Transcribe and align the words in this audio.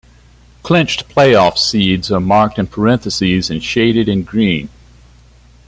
Clinched 0.63 1.07
playoff 1.09 1.59
seeds 1.59 2.11
are 2.11 2.19
marked 2.19 2.57
in 2.57 2.65
parentheses 2.65 3.51
and 3.51 3.63
shaded 3.63 4.09
in 4.09 4.23
green. 4.23 4.67